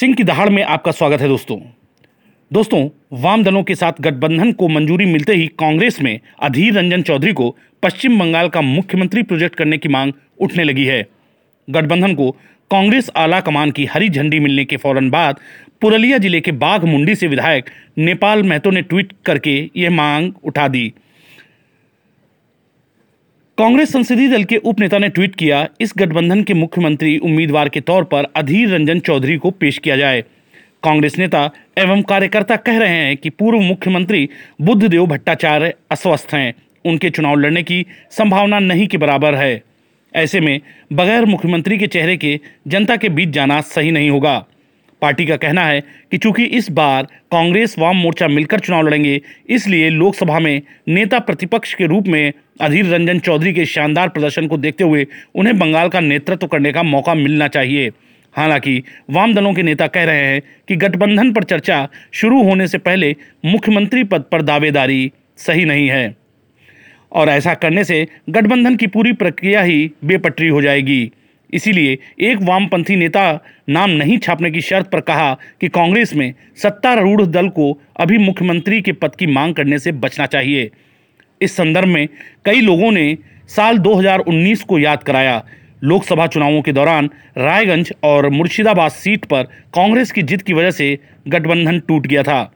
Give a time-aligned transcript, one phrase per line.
[0.00, 1.56] सिंह की दहाड़ में आपका स्वागत है दोस्तों।
[2.50, 7.32] दोस्तों, वाम दलों के साथ गठबंधन को मंजूरी मिलते ही कांग्रेस में अधीर रंजन चौधरी
[7.32, 7.48] को
[7.82, 11.02] पश्चिम बंगाल का मुख्यमंत्री प्रोजेक्ट करने की मांग उठने लगी है।
[11.68, 12.30] गठबंधन को
[12.70, 15.40] कांग्रेस आला कमान की हरी झंडी मिलने के फ़ौरन बाद
[15.80, 20.68] पुरलिया ज़िले के बाघ मुंडी से विधायक नेपाल महतो ने ट्वीट करके यह मांग उठा
[20.68, 20.92] दी।
[23.60, 28.04] कांग्रेस संसदीय दल के उपनेता ने ट्वीट किया, इस गठबंधन के मुख्यमंत्री उम्मीदवार के तौर
[28.04, 30.22] पर अधीर रंजन चौधरी को पेश किया जाए।
[30.82, 34.28] कांग्रेस नेता एवं कार्यकर्ता कह रहे हैं कि पूर्व मुख्यमंत्री
[34.60, 39.62] बुद्धदेव भट्टाचार्य अस्वस्थ हैं। उनके चुनाव लड़ने की संभावना नहीं के बराबर है।
[40.14, 40.60] ऐसे में
[40.92, 44.44] बगैर मुख्यमंत्री के चेहरे के जनता के बीच जाना सही नहीं होगा।
[45.02, 49.90] पार्टी का कहना है कि चूँकि इस बार कांग्रेस वाम मोर्चा मिलकर चुनाव लड़ेंगे, इसलिए
[49.90, 54.84] लोकसभा में नेता प्रतिपक्ष के रूप में अधीर रंजन चौधरी के शानदार प्रदर्शन को देखते
[54.84, 57.90] हुए उन्हें बंगाल का नेतृत्व करने का मौका मिलना चाहिए।
[58.34, 62.78] हालाँकि, वाम दलों के नेता कह रहे हैं कि गठबंधन पर चर्चा शुरू होने से
[62.78, 66.16] पहले मुख्यमंत्री पद पर दावेदारी सही नहीं है।
[67.12, 71.10] और ऐसा करने से गठबंधन की पूरी प्रक्रिया ही बेपटरी हो जाएगी।
[71.52, 77.22] इसीलिए एक वामपंथी नेता नाम नहीं छापने की शर्त पर कहा कि कांग्रेस में सत्तारूढ़
[77.22, 80.70] दल को अभी मुख्यमंत्री के पद की मांग करने से बचना चाहिए।
[81.40, 82.08] इस संदर्भ में
[82.44, 85.44] कई लोगों ने साल 2019 को याद कराया।
[85.84, 89.42] लोकसभा चुनावों के दौरान रायगंज और मुर्शिदाबाद सीट पर
[89.74, 92.52] कांग्रेस की जीत की वजह से गठबंधन टूट गया था।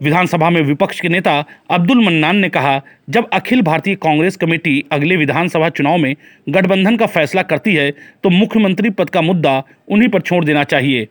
[0.00, 5.16] विधानसभा में विपक्ष के नेता अब्दुल मन्नान ने कहा, जब अखिल भारतीय कांग्रेस कमेटी अगले
[5.16, 6.14] विधानसभा चुनाव में
[6.48, 7.90] गठबंधन का फैसला करती है
[8.22, 11.04] तो मुख्यमंत्री पद का मुद्दा उन्हीं पर छोड़ देना चाहिए।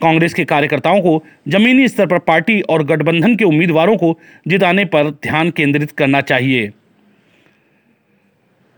[0.00, 4.18] कांग्रेस के कार्यकर्ताओं को जमीनी स्तर पर पार्टी और गठबंधन के उम्मीदवारों को
[4.48, 6.72] जिताने पर ध्यान केंद्रित करना चाहिए।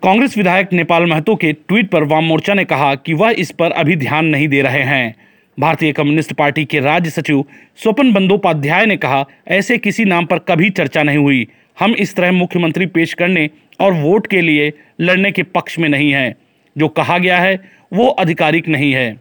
[0.02, 3.72] कांग्रेस विधायक नेपाल महतो के ट्वीट पर वाम मोर्चा ने कहा कि वह इस पर
[3.72, 5.14] अभी ध्यान नहीं दे रहे हैं।
[5.60, 7.44] भारतीय कम्युनिस्ट पार्टी के राज्य सचिव
[7.76, 12.32] स्वपन बंदोपाध्याय ने कहा, ऐसे किसी नाम पर कभी चर्चा नहीं हुई। हम इस तरह
[12.32, 16.34] मुख्यमंत्री पेश करने और वोट के लिए लड़ने के पक्ष में नहीं हैं।
[16.78, 19.20] जो कहा गया है, वो आधिकारिक नहीं है।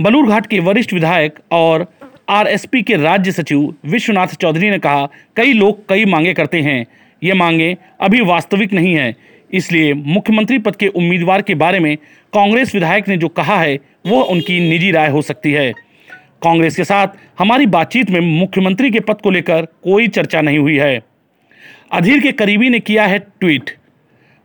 [0.00, 1.86] बलूरघाट के वरिष्ठ विधायक और
[2.28, 6.86] आरएसपी के राज्य सचिव विश्वनाथ चौधरी ने कहा, कई लोग कई मांगे करते हैं।
[7.22, 9.16] ये मांगे अभी वास्तविक नहीं है।
[9.52, 11.96] इसलिए मुख्यमंत्री पद के उम्मीदवार के बारे में
[12.32, 15.72] कांग्रेस विधायक ने जो कहा है वो उनकी निजी राय हो सकती है।
[16.42, 17.06] कांग्रेस के साथ
[17.38, 21.00] हमारी बातचीत में मुख्यमंत्री के पद को लेकर कोई चर्चा नहीं हुई है।
[21.92, 23.70] अधीर के करीबी ने किया है ट्वीट।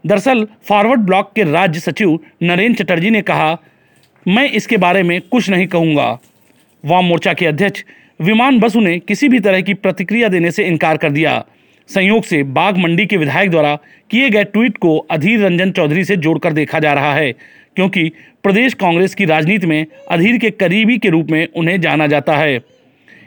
[0.05, 3.57] दरअसल, फॉरवर्ड ब्लॉक के राज्य सचिव नरेंद्र चटर्जी ने कहा,
[4.27, 6.19] मैं इसके बारे में कुछ नहीं कहूँगा।
[6.85, 7.83] वाम मोर्चा के अध्यक्ष
[8.21, 11.45] विमान बसु ने किसी भी तरह की प्रतिक्रिया देने से इनकार कर दिया।
[11.89, 13.75] संयोग से बाग मंडी के विधायक द्वारा
[14.09, 17.31] किए गए ट्वीट को अधीर रंजन चौधरी से जोड़कर देखा जा रहा है,
[17.75, 18.11] क्योंकि
[18.43, 22.61] प्रदेश कांग्रेस की राजनीति में अधीर के करीबी के रूप में उन्हें जाना जाता है।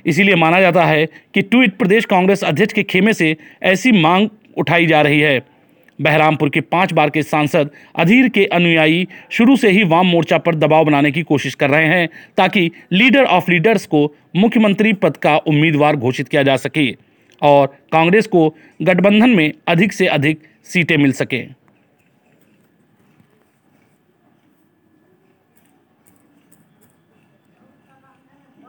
[0.06, 4.86] इसीलिए माना जाता है कि ट्वीट प्रदेश कांग्रेस अध्यक्ष के खेमे से ऐसी मांग उठाई
[4.86, 5.40] जा रही है।
[5.98, 10.54] बहरामपुर के पाँच बार के सांसद अधीर के अनुयायी शुरू से ही वाम मोर्चा पर
[10.54, 15.36] दबाव बनाने की कोशिश कर रहे हैं, ताकि लीडर ऑफ़ लीडर्स को मुख्यमंत्री पद का
[15.36, 16.86] उम्मीदवार घोषित किया जा सके।
[17.42, 21.54] और कांग्रेस को गठबंधन में अधिक से अधिक सीटें मिल सकें।